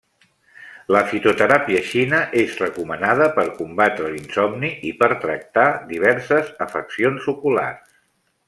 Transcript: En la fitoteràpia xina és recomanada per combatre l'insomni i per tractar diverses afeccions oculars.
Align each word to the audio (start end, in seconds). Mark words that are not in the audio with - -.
En 0.85 0.93
la 0.95 1.01
fitoteràpia 1.09 1.83
xina 1.89 2.21
és 2.45 2.57
recomanada 2.63 3.29
per 3.37 3.45
combatre 3.59 4.09
l'insomni 4.15 4.73
i 4.93 4.97
per 5.03 5.11
tractar 5.27 5.71
diverses 5.95 6.53
afeccions 6.69 7.33
oculars. 7.37 7.89